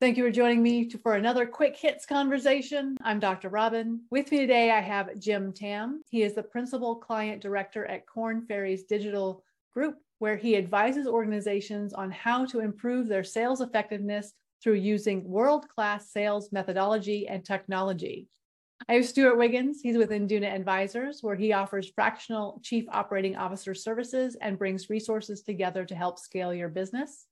[0.00, 2.96] Thank you for joining me for another quick hits conversation.
[3.02, 3.50] I'm Dr.
[3.50, 4.00] Robin.
[4.10, 6.00] With me today, I have Jim Tam.
[6.08, 9.44] He is the principal client director at Korn Ferry's Digital
[9.74, 14.32] Group, where he advises organizations on how to improve their sales effectiveness
[14.62, 18.26] through using world class sales methodology and technology.
[18.88, 19.82] I have Stuart Wiggins.
[19.82, 25.42] He's with Induna Advisors, where he offers fractional chief operating officer services and brings resources
[25.42, 27.26] together to help scale your business.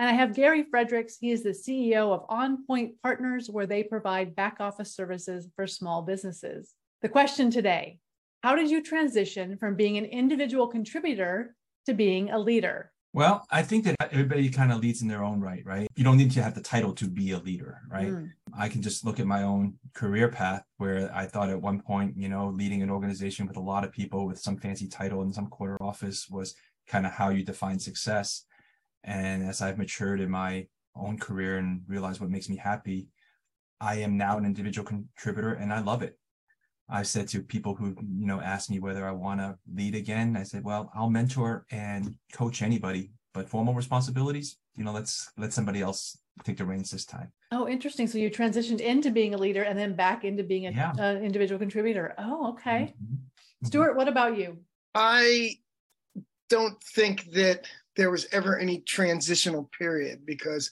[0.00, 1.18] And I have Gary Fredericks.
[1.20, 5.66] He is the CEO of On Point Partners, where they provide back office services for
[5.66, 6.72] small businesses.
[7.02, 7.98] The question today
[8.42, 11.54] How did you transition from being an individual contributor
[11.84, 12.92] to being a leader?
[13.12, 15.86] Well, I think that everybody kind of leads in their own right, right?
[15.96, 18.08] You don't need to have the title to be a leader, right?
[18.08, 18.30] Mm.
[18.58, 22.16] I can just look at my own career path where I thought at one point,
[22.16, 25.32] you know, leading an organization with a lot of people with some fancy title in
[25.34, 26.54] some corner office was
[26.88, 28.46] kind of how you define success.
[29.04, 33.08] And as I've matured in my own career and realized what makes me happy,
[33.80, 36.18] I am now an individual contributor and I love it.
[36.88, 40.36] I've said to people who, you know, ask me whether I want to lead again,
[40.36, 45.52] I said, well, I'll mentor and coach anybody, but formal responsibilities, you know, let's let
[45.52, 47.32] somebody else take the reins this time.
[47.52, 48.08] Oh, interesting.
[48.08, 51.14] So you transitioned into being a leader and then back into being an yeah.
[51.16, 52.14] individual contributor.
[52.18, 52.92] Oh, okay.
[53.02, 53.14] Mm-hmm.
[53.14, 53.66] mm-hmm.
[53.66, 54.58] Stuart, what about you?
[54.94, 55.56] I
[56.48, 57.66] don't think that
[58.00, 60.70] there was ever any transitional period because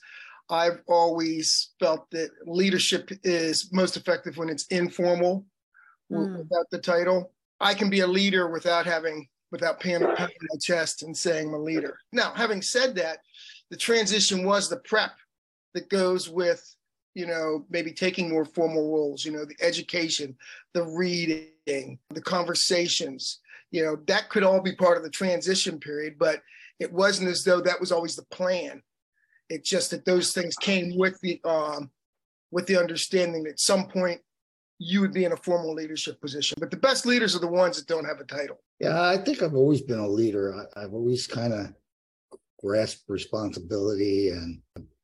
[0.49, 5.45] I've always felt that leadership is most effective when it's informal
[6.11, 6.39] mm.
[6.39, 7.31] without the title.
[7.59, 10.27] I can be a leader without having without paying my
[10.59, 11.99] chest and saying I'm a leader.
[12.11, 13.19] Now, having said that,
[13.69, 15.11] the transition was the prep
[15.75, 16.63] that goes with,
[17.13, 20.35] you know, maybe taking more formal roles, you know, the education,
[20.73, 23.39] the reading, the conversations,
[23.71, 26.41] you know, that could all be part of the transition period, but
[26.79, 28.81] it wasn't as though that was always the plan.
[29.49, 31.89] It's just that those things came with the um,
[32.51, 34.21] with the understanding that at some point
[34.79, 36.57] you would be in a formal leadership position.
[36.59, 38.61] But the best leaders are the ones that don't have a title.
[38.79, 40.55] Yeah, I think I've always been a leader.
[40.75, 41.73] I, have always kind of
[42.59, 44.61] grasped responsibility and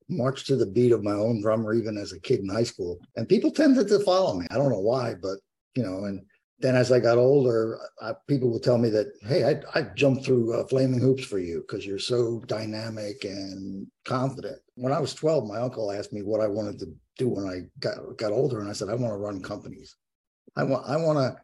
[0.07, 2.99] marched to the beat of my own drummer, even as a kid in high school.
[3.15, 4.47] And people tended to follow me.
[4.49, 5.39] I don't know why, but
[5.75, 6.25] you know, and
[6.59, 10.25] then as I got older, I, people would tell me that, hey, I, I jumped
[10.25, 14.59] through uh, flaming hoops for you because you're so dynamic and confident.
[14.75, 17.63] When I was 12, my uncle asked me what I wanted to do when I
[17.79, 18.61] got, got older.
[18.61, 19.95] And I said, I want to run companies.
[20.55, 21.37] I want, I want to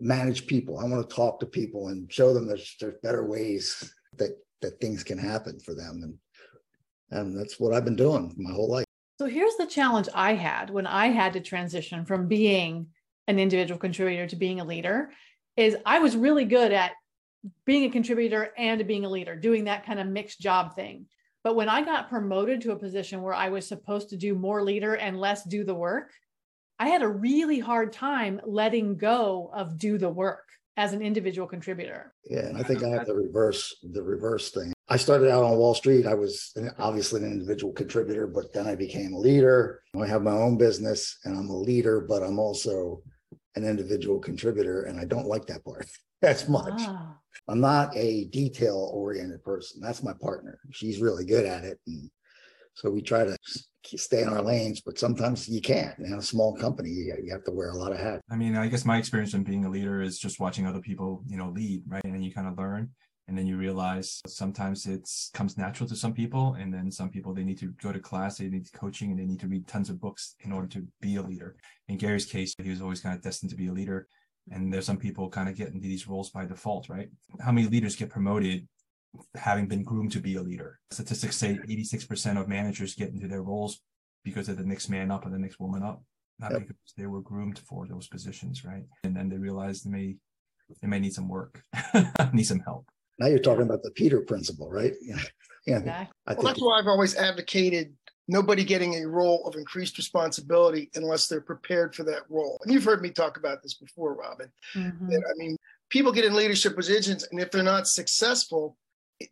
[0.00, 0.80] manage people.
[0.80, 4.80] I want to talk to people and show them that there's better ways that, that
[4.80, 6.00] things can happen for them.
[6.02, 6.18] And,
[7.10, 8.84] and that's what I've been doing my whole life.
[9.20, 12.88] So here's the challenge I had when I had to transition from being
[13.28, 15.10] an individual contributor to being a leader
[15.56, 16.92] is I was really good at
[17.64, 21.06] being a contributor and being a leader, doing that kind of mixed job thing.
[21.44, 24.62] But when I got promoted to a position where I was supposed to do more
[24.62, 26.10] leader and less do the work,
[26.78, 30.44] I had a really hard time letting go of do the work
[30.76, 32.14] as an individual contributor.
[32.24, 34.72] Yeah, and I think I have the reverse the reverse thing.
[34.88, 36.06] I started out on Wall Street.
[36.06, 39.82] I was obviously an individual contributor, but then I became a leader.
[40.00, 43.02] I have my own business and I'm a leader, but I'm also
[43.58, 45.86] an individual contributor, and I don't like that part
[46.22, 46.74] as much.
[46.78, 47.14] Ah.
[47.48, 49.80] I'm not a detail oriented person.
[49.80, 50.58] That's my partner.
[50.70, 51.78] She's really good at it.
[51.86, 52.10] And
[52.74, 53.36] so we try to
[53.84, 55.98] stay in our lanes, but sometimes you can't.
[55.98, 58.22] In a small company, you have to wear a lot of hats.
[58.30, 61.22] I mean, I guess my experience in being a leader is just watching other people,
[61.26, 62.04] you know, lead, right?
[62.04, 62.90] And you kind of learn
[63.28, 67.34] and then you realize sometimes it comes natural to some people and then some people
[67.34, 69.90] they need to go to class they need coaching and they need to read tons
[69.90, 71.54] of books in order to be a leader.
[71.88, 74.08] In gary's case he was always kind of destined to be a leader
[74.50, 77.10] and there's some people kind of get into these roles by default right?
[77.40, 78.66] How many leaders get promoted
[79.34, 80.80] having been groomed to be a leader?
[80.90, 83.80] Statistics say 86% of managers get into their roles
[84.24, 86.02] because they're the next man up or the next woman up
[86.40, 86.60] not yep.
[86.60, 88.84] because they were groomed for those positions right?
[89.04, 90.16] And then they realize they may
[90.80, 91.62] they may need some work
[92.32, 92.86] need some help
[93.18, 94.94] now you're talking about the Peter principle, right?
[95.66, 95.82] Yeah.
[95.84, 96.06] yeah.
[96.26, 96.36] Exactly.
[96.36, 97.92] well, that's why I've always advocated
[98.28, 102.58] nobody getting a role of increased responsibility unless they're prepared for that role.
[102.62, 104.50] And you've heard me talk about this before, Robin.
[104.74, 105.10] Mm-hmm.
[105.10, 105.56] I mean,
[105.88, 108.76] people get in leadership positions, and if they're not successful,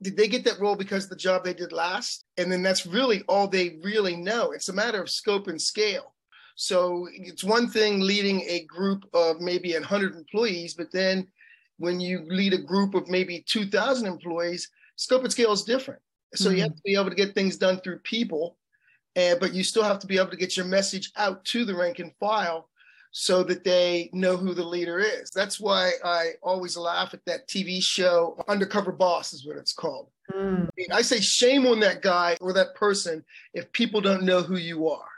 [0.02, 2.24] did they get that role because of the job they did last?
[2.38, 4.52] And then that's really all they really know.
[4.52, 6.14] It's a matter of scope and scale.
[6.56, 11.28] So it's one thing leading a group of maybe 100 employees, but then
[11.78, 16.00] when you lead a group of maybe 2,000 employees, scope and scale is different.
[16.34, 16.56] So mm-hmm.
[16.56, 18.56] you have to be able to get things done through people,
[19.14, 21.75] and, but you still have to be able to get your message out to the
[21.75, 22.69] rank and file
[23.19, 25.31] so that they know who the leader is.
[25.31, 30.11] That's why I always laugh at that TV show, Undercover Boss is what it's called.
[30.34, 30.64] Mm.
[30.64, 33.25] I, mean, I say shame on that guy or that person
[33.55, 35.08] if people don't know who you are.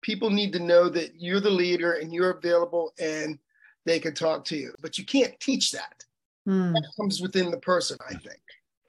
[0.00, 3.38] People need to know that you're the leader and you're available and
[3.84, 4.74] they can talk to you.
[4.80, 6.04] But you can't teach that.
[6.48, 6.72] Mm.
[6.72, 8.40] That comes within the person, I think.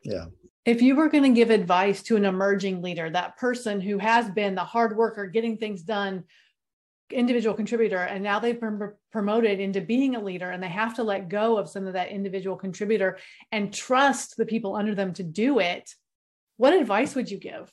[0.03, 0.25] Yeah.
[0.65, 4.29] If you were going to give advice to an emerging leader, that person who has
[4.31, 6.23] been the hard worker, getting things done,
[7.11, 11.03] individual contributor, and now they've been promoted into being a leader and they have to
[11.03, 13.17] let go of some of that individual contributor
[13.51, 15.93] and trust the people under them to do it,
[16.57, 17.71] what advice would you give?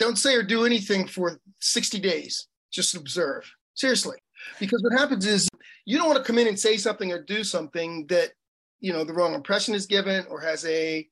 [0.00, 2.48] Don't say or do anything for 60 days.
[2.72, 3.48] Just observe.
[3.74, 4.16] Seriously.
[4.58, 5.48] Because what happens is
[5.84, 8.32] you don't want to come in and say something or do something that,
[8.80, 11.06] you know, the wrong impression is given or has a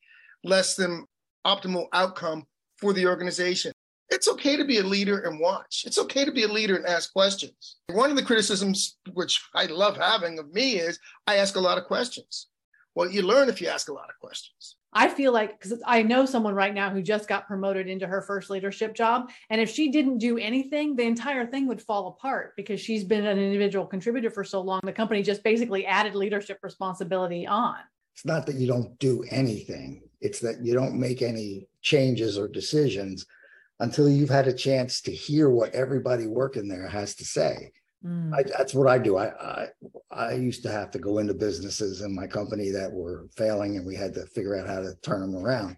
[0.44, 1.06] less than
[1.46, 2.44] optimal outcome
[2.76, 3.72] for the organization.
[4.08, 5.84] It's okay to be a leader and watch.
[5.86, 7.76] It's okay to be a leader and ask questions.
[7.88, 11.78] One of the criticisms, which I love having of me, is I ask a lot
[11.78, 12.48] of questions.
[12.94, 14.76] Well, you learn if you ask a lot of questions.
[14.92, 18.20] I feel like because I know someone right now who just got promoted into her
[18.20, 19.30] first leadership job.
[19.48, 23.24] And if she didn't do anything, the entire thing would fall apart because she's been
[23.24, 24.80] an individual contributor for so long.
[24.84, 27.76] The company just basically added leadership responsibility on.
[28.14, 32.46] It's not that you don't do anything, it's that you don't make any changes or
[32.46, 33.24] decisions
[33.80, 37.72] until you've had a chance to hear what everybody working there has to say.
[38.04, 38.34] Mm.
[38.34, 39.16] I, that's what I do.
[39.16, 39.66] I, I
[40.10, 43.86] I used to have to go into businesses in my company that were failing, and
[43.86, 45.76] we had to figure out how to turn them around.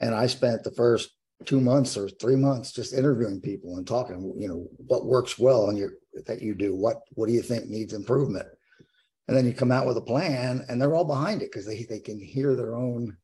[0.00, 1.10] And I spent the first
[1.44, 4.34] two months or three months just interviewing people and talking.
[4.36, 5.92] You know what works well on your
[6.26, 6.74] that you do.
[6.74, 8.46] What what do you think needs improvement?
[9.28, 11.84] And then you come out with a plan, and they're all behind it because they
[11.84, 13.16] they can hear their own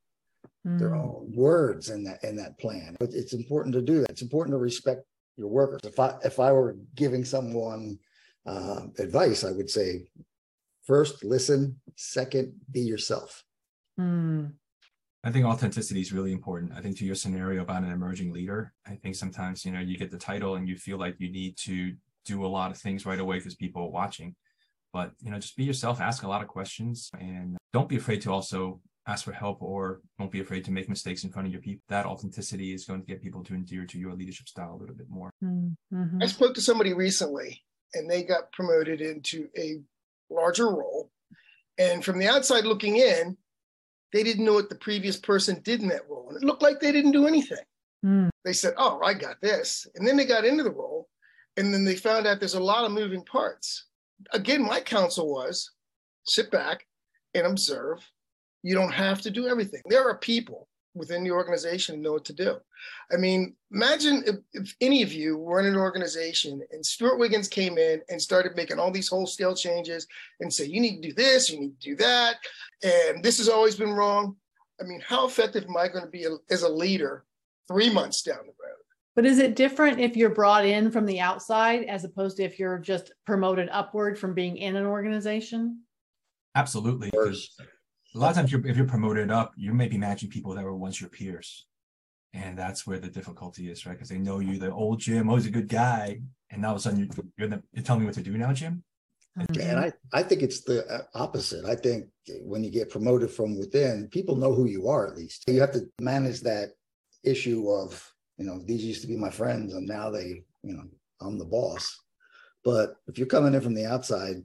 [0.64, 1.02] their mm.
[1.02, 2.96] own words in that in that plan.
[3.00, 4.11] But it's important to do that.
[4.11, 5.02] It's important to respect
[5.37, 5.81] your workers.
[5.85, 7.99] If I if I were giving someone
[8.46, 10.08] uh, advice, I would say
[10.87, 11.81] first, listen.
[11.96, 13.44] Second, be yourself.
[14.00, 14.52] Mm.
[15.25, 16.73] I think authenticity is really important.
[16.75, 19.99] I think to your scenario about an emerging leader, I think sometimes, you know, you
[19.99, 21.94] get the title and you feel like you need to
[22.25, 24.37] do a lot of things right away because people are watching.
[24.93, 28.23] But, you know, just be yourself, ask a lot of questions, and don't be afraid
[28.23, 31.52] to also ask for help or don't be afraid to make mistakes in front of
[31.52, 31.82] your people.
[31.88, 34.94] That authenticity is going to get people to endear to your leadership style a little
[34.94, 35.31] bit more.
[35.43, 36.23] Mm-hmm.
[36.23, 37.61] I spoke to somebody recently
[37.94, 39.81] and they got promoted into a
[40.31, 41.11] larger role.
[41.79, 43.37] And from the outside looking in,
[44.12, 46.29] they didn't know what the previous person did in that role.
[46.29, 47.58] And it looked like they didn't do anything.
[48.05, 48.31] Mm.
[48.44, 49.87] They said, Oh, I got this.
[49.94, 51.08] And then they got into the role.
[51.56, 53.87] And then they found out there's a lot of moving parts.
[54.32, 55.70] Again, my counsel was
[56.25, 56.87] sit back
[57.35, 57.99] and observe.
[58.62, 59.82] You don't have to do everything.
[59.87, 60.69] There are people
[60.99, 62.56] within the organization know what to do.
[63.12, 67.49] I mean, imagine if, if, any of you were in an organization and Stuart Wiggins
[67.49, 70.06] came in and started making all these wholesale changes
[70.41, 72.37] and say, you need to do this, you need to do that,
[72.83, 74.37] and this has always been wrong.
[74.81, 77.25] I mean, how effective am I going to be as a leader
[77.67, 78.75] three months down the road?
[79.17, 82.59] But is it different if you're brought in from the outside as opposed to if
[82.59, 85.83] you're just promoted upward from being in an organization?
[86.55, 87.11] Absolutely
[88.15, 90.65] a lot of times you're, if you're promoted up, you may be managing people that
[90.65, 91.67] were once your peers.
[92.35, 93.93] And that's where the difficulty is, right?
[93.93, 96.21] Because they know you, the old Jim, always a good guy.
[96.51, 98.37] And now all of a sudden you're, you're, the, you're telling me what to do
[98.37, 98.83] now, Jim?
[99.37, 101.65] And I, I think it's the uh, opposite.
[101.65, 102.07] I think
[102.41, 105.45] when you get promoted from within, people know who you are at least.
[105.47, 106.71] You have to manage that
[107.25, 110.85] issue of, you know, these used to be my friends and now they, you know,
[111.21, 111.99] I'm the boss.
[112.65, 114.43] But if you're coming in from the outside,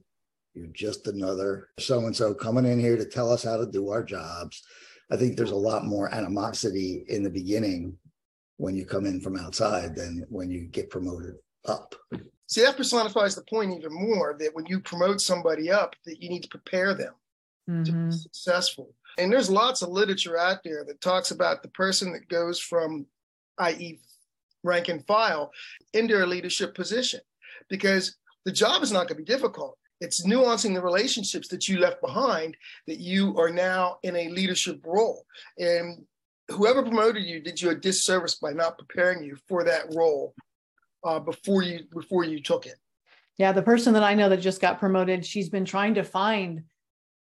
[0.53, 3.89] you're just another so and so coming in here to tell us how to do
[3.89, 4.63] our jobs.
[5.11, 7.97] I think there's a lot more animosity in the beginning
[8.57, 11.35] when you come in from outside than when you get promoted
[11.67, 11.95] up.
[12.47, 16.29] See, that personifies the point even more that when you promote somebody up, that you
[16.29, 17.13] need to prepare them
[17.69, 17.83] mm-hmm.
[17.83, 18.11] to be mm-hmm.
[18.11, 18.93] successful.
[19.17, 23.05] And there's lots of literature out there that talks about the person that goes from,
[23.59, 23.99] i.e.,
[24.63, 25.51] rank and file,
[25.93, 27.19] into a leadership position
[27.69, 29.77] because the job is not going to be difficult.
[30.03, 32.57] It's nuancing the relationships that you left behind
[32.87, 35.25] that you are now in a leadership role.
[35.57, 36.05] And
[36.51, 40.35] whoever promoted you did you a disservice by not preparing you for that role
[41.05, 42.75] uh, before you before you took it.
[43.37, 46.63] Yeah, the person that I know that just got promoted, she's been trying to find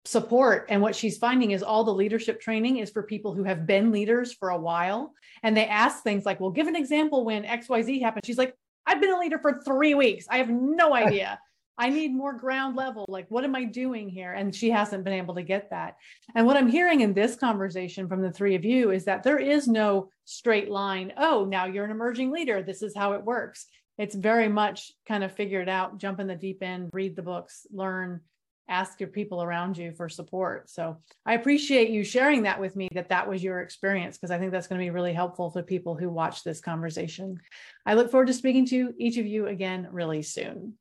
[0.03, 0.67] support.
[0.69, 3.91] And what she's finding is all the leadership training is for people who have been
[3.91, 5.13] leaders for a while.
[5.43, 8.25] And they ask things like well give an example when xyz happened.
[8.25, 8.53] She's like
[8.85, 10.25] i've been a leader for three weeks.
[10.29, 11.39] I have no idea
[11.77, 13.05] I need more ground level.
[13.07, 14.31] Like, what am I doing here?
[14.31, 15.97] And she hasn't been able to get that.
[16.33, 19.39] And what I'm hearing in this conversation from the three of you is that there
[19.39, 21.13] is no straight line.
[21.17, 22.63] Oh, now you're an emerging leader.
[22.63, 23.65] This is how it works.
[23.97, 27.65] It's very much kind of figured out, jump in the deep end, read the books,
[27.71, 28.21] learn,
[28.67, 30.69] ask your people around you for support.
[30.69, 34.39] So I appreciate you sharing that with me that that was your experience because I
[34.39, 37.39] think that's going to be really helpful for people who watch this conversation.
[37.85, 40.73] I look forward to speaking to each of you again really soon.